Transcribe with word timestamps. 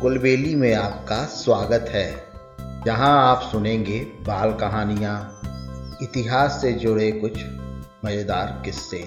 कुलबेली 0.00 0.54
में 0.54 0.74
आपका 0.74 1.16
स्वागत 1.24 1.86
है। 1.88 2.08
यहाँ 2.86 3.12
आप 3.20 3.42
सुनेंगे 3.42 3.98
बाल 4.26 4.52
कहानियाँ, 4.52 5.14
इतिहास 6.02 6.58
से 6.62 6.72
जुड़े 6.72 7.10
कुछ 7.12 7.38
मज़ेदार 8.04 8.62
किस्से 8.64 9.00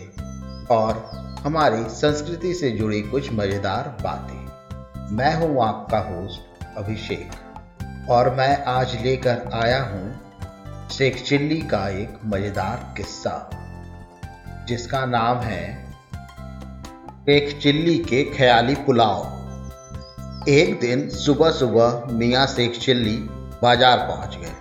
और 0.71 1.03
हमारी 1.43 1.83
संस्कृति 1.89 2.53
से 2.53 2.71
जुड़ी 2.71 3.01
कुछ 3.01 3.31
मज़ेदार 3.33 3.97
बातें। 4.01 5.15
मैं 5.15 5.33
हूँ 5.35 5.63
आपका 5.63 5.99
होस्ट 6.09 6.65
अभिषेक 6.77 8.09
और 8.09 8.33
मैं 8.35 8.63
आज 8.65 8.97
लेकर 9.03 9.49
आया 9.53 9.81
हूँ 9.83 10.87
शेख 10.89 11.23
चिल्ली 11.23 11.61
का 11.61 11.87
एक 12.01 12.19
मज़ेदार 12.25 12.93
किस्सा, 12.97 13.49
जिसका 14.67 15.05
नाम 15.07 15.37
है 15.37 15.65
एक 17.29 17.59
चिल्ली 17.61 17.97
के 18.03 18.23
ख्याली 18.37 18.75
पुलाव। 18.75 19.37
एक 20.47 20.79
दिन 20.79 21.09
सुबह 21.11 21.49
सुबह 21.51 22.07
मियाँ 22.11 22.45
शेख 22.47 22.77
चिल्ली 22.79 23.15
बाज़ार 23.61 23.97
पहुँच 24.07 24.35
गए। 24.35 24.51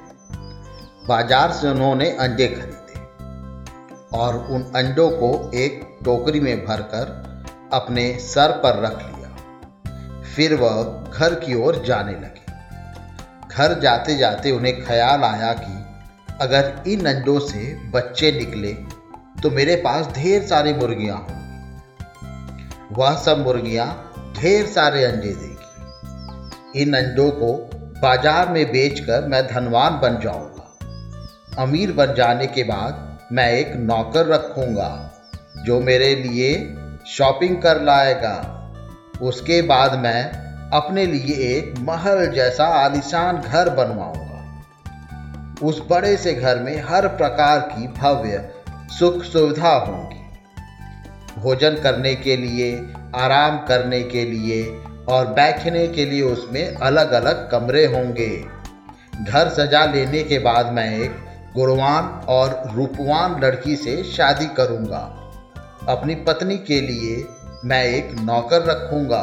बाज़ार 1.08 1.52
से 1.52 1.68
उन्होंने 1.68 2.08
अंडे 2.16 2.46
खरीदे 2.48 4.16
और 4.18 4.36
उन 4.50 4.62
अंडों 4.76 5.08
को 5.10 5.30
एक 5.56 5.80
टोकरी 6.04 6.40
में 6.40 6.64
भरकर 6.66 7.12
अपने 7.74 8.12
सर 8.20 8.52
पर 8.62 8.80
रख 8.82 8.96
लिया। 8.98 9.28
फिर 10.26 10.54
वह 10.54 10.82
घर 11.12 11.34
की 11.36 11.54
ओर 11.56 11.82
जाने 11.86 12.12
लगे। 12.14 12.46
घर 13.48 13.78
जाते 13.80 14.16
जाते 14.16 14.50
उन्हें 14.50 14.84
ख्याल 14.84 15.24
आया 15.24 15.52
कि 15.54 16.34
अगर 16.40 16.82
इन 16.88 17.06
अंडों 17.06 17.38
से 17.40 17.74
बच्चे 17.90 18.32
निकले 18.32 18.72
तो 19.42 19.50
मेरे 19.50 19.76
पास 19.76 20.08
ढेर 20.14 20.42
सारी 20.46 20.72
मुर्गियाँ 20.74 21.16
होंगी। 21.18 22.94
वह 22.94 23.14
सब 23.16 23.44
मुर्गियाँ 23.44 23.86
ढेर 24.38 24.66
सारे 24.66 25.04
अंडे 25.04 25.28
देगी। 25.28 25.57
इन 26.76 26.94
अंडों 26.94 27.30
को 27.30 27.52
बाज़ार 28.02 28.48
में 28.48 28.64
बेचकर 28.72 29.26
मैं 29.28 29.46
धनवान 29.46 29.92
बन 29.92 30.18
जाऊँगा। 30.22 31.62
अमीर 31.62 31.92
बन 31.92 32.14
जाने 32.14 32.46
के 32.46 32.62
बाद 32.62 33.28
मैं 33.32 33.50
एक 33.52 33.72
नौकर 33.76 34.26
रखूँगा, 34.26 34.90
जो 35.64 35.80
मेरे 35.80 36.14
लिए 36.14 36.52
शॉपिंग 37.06 37.56
कर 37.62 37.80
लाएगा। 37.82 38.34
उसके 39.22 39.60
बाद 39.62 39.98
मैं 39.98 40.22
अपने 40.70 41.06
लिए 41.06 41.36
एक 41.48 41.78
महल 41.78 42.26
जैसा 42.26 42.64
आलिशान 42.76 43.38
घर 43.38 43.70
बनवाऊँगा। 43.70 44.26
उस 45.62 45.82
बड़े 45.90 46.16
से 46.16 46.34
घर 46.34 46.58
में 46.58 46.76
हर 46.82 47.08
प्रकार 47.08 47.60
की 47.60 47.86
भव्य 47.92 48.48
सुख 48.98 49.22
सुविधा 49.22 49.72
होंगी। 49.76 51.40
भोजन 51.40 51.80
करने 51.82 52.14
के 52.16 52.36
लिए, 52.36 52.70
आराम 53.16 53.58
करने 53.58 54.02
के 54.02 54.24
लिए 54.24 54.62
और 55.08 55.26
बैठने 55.26 55.86
के 55.88 56.04
लिए 56.04 56.22
उसमें 56.22 56.74
अलग 56.74 57.12
अलग 57.12 57.50
कमरे 57.50 57.84
होंगे। 57.86 58.44
घर 59.24 59.48
सजा 59.48 59.84
लेने 59.84 60.22
के 60.22 60.38
बाद 60.38 60.72
मैं 60.72 60.98
एक 60.98 61.16
गुणवान 61.54 62.04
और 62.28 62.62
रूपवान 62.74 63.40
लड़की 63.44 63.76
से 63.76 64.02
शादी 64.04 64.46
करूँगा। 64.46 65.00
अपनी 65.88 66.14
पत्नी 66.14 66.56
के 66.58 66.80
लिए 66.80 67.26
मैं 67.64 67.84
एक 67.84 68.10
नौकर 68.20 68.62
रखूँगा 68.62 69.22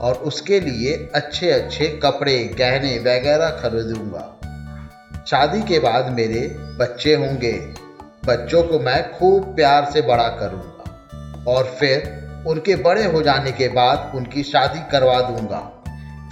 और 0.00 0.14
उसके 0.14 0.60
लिए 0.60 1.10
अच्छे 1.14 1.50
अच्छे 1.50 1.86
कपड़े, 2.02 2.44
गहने 2.58 2.98
वगैरह 2.98 3.50
खरीदूँगा। 3.50 4.30
शादी 5.26 5.62
के 5.62 5.78
बाद 5.78 6.10
मेरे 6.12 6.40
बच्चे 6.78 7.14
होंगे। 7.14 7.52
बच्चों 8.26 8.62
को 8.62 8.78
मैं 8.78 9.12
खूब 9.12 9.54
प्यार 9.56 9.90
से 9.92 10.02
बड़ा 10.02 10.28
करूँगा 10.28 11.50
और 11.50 11.64
फिर 11.64 12.23
उनके 12.46 12.76
बड़े 12.76 13.04
हो 13.04 13.22
जाने 13.22 13.52
के 13.52 13.68
बाद 13.68 14.12
उनकी 14.14 14.42
शादी 14.42 14.80
करवा 14.90 15.20
दूँगा। 15.20 15.60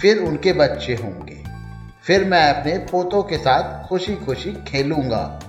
फिर 0.01 0.17
उनके 0.17 0.53
बच्चे 0.53 0.93
होंगे। 0.93 1.43
फिर 2.03 2.25
मैं 2.25 2.53
अपने 2.53 2.77
पोतों 2.77 3.23
के 3.23 3.37
साथ 3.37 3.87
खुशी 3.87 4.15
खुशी 4.15 4.51
खेलूँगा। 4.67 5.39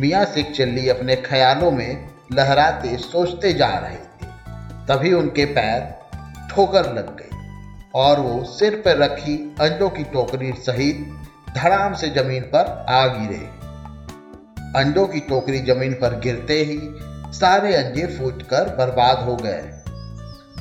मियाँ 0.00 0.24
सिख 0.24 0.50
चिल्ली 0.52 0.88
अपने 0.88 1.16
ख्यालों 1.16 1.70
में 1.70 2.08
लहराते, 2.32 2.96
सोचते 2.96 3.52
जा 3.52 3.68
रहे 3.68 3.96
थे। 3.96 4.26
तभी 4.88 5.12
उनके 5.12 5.44
पैर 5.44 5.80
ठोकर 6.50 6.92
लग 6.94 7.16
गई 7.16 7.36
और 7.94 8.20
वो 8.20 8.44
सिर 8.44 8.74
पर 8.74 8.96
रखी 8.96 9.54
अंडों 9.60 9.90
की 9.90 10.04
टोकरी 10.04 10.52
सहित 10.52 11.06
धड़ाम 11.56 11.94
से 11.94 12.08
ज़मीन 12.08 12.42
पर 12.42 12.86
आ 12.88 13.06
गिरे। 13.06 13.64
अंडों 14.80 15.06
की 15.06 15.20
टोकरी 15.20 15.58
ज़मीन 15.58 15.92
पर 15.92 16.18
गिरते 16.20 16.54
ही 16.62 16.78
सारे 17.38 17.74
अंडे 17.74 18.06
फूटकर 18.06 18.76
बर्बाद 18.76 19.18
हो 19.18 19.36
गए। 19.36 19.62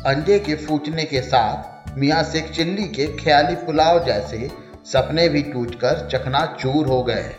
अंडे 0.05 0.37
के 0.39 0.55
फूटने 0.55 1.03
के 1.03 1.19
साथ 1.21 1.97
मियाँ 1.97 2.23
शेख 2.23 2.51
चिल्ली 2.51 2.87
के 2.87 3.05
ख्याली 3.17 3.55
पुलाव 3.55 3.99
जैसे 4.05 4.49
सपने 4.85 5.27
भी 5.29 5.41
टूटकर 5.41 6.07
चकनाचूर 6.09 6.87
हो 6.87 7.01
गए। 7.03 7.29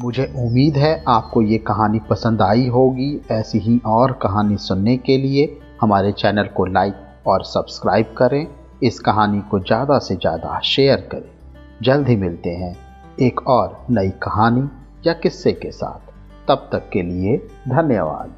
मुझे 0.00 0.24
उम्मीद 0.36 0.76
है 0.76 0.92
आपको 1.08 1.42
ये 1.42 1.58
कहानी 1.58 2.00
पसंद 2.10 2.42
आई 2.42 2.66
होगी। 2.68 3.10
ऐसी 3.30 3.58
ही 3.58 3.80
और 3.86 4.12
कहानी 4.22 4.56
सुनने 4.58 4.96
के 4.96 5.16
लिए 5.18 5.58
हमारे 5.80 6.12
चैनल 6.12 6.48
को 6.56 6.66
लाइक 6.66 7.26
और 7.26 7.44
सब्सक्राइब 7.44 8.14
करें। 8.18 8.46
इस 8.82 9.00
कहानी 9.00 9.40
को 9.40 9.60
ज़्यादा 9.60 9.98
से 9.98 10.16
ज़्यादा 10.16 10.60
शेयर 10.64 11.08
करें। 11.12 11.30
जल्द 11.82 12.08
ही 12.08 12.16
मिलते 12.16 12.50
हैं 12.50 12.76
एक 13.22 13.46
और 13.48 13.86
नई 13.90 14.10
कहानी 14.22 14.68
या 15.06 15.12
किस्से 15.12 15.52
के 15.52 15.70
साथ। 15.72 16.12
तब 16.48 16.68
तक 16.72 16.88
के 16.92 17.02
लिए 17.02 17.36
धन्यवाद। 17.68 18.36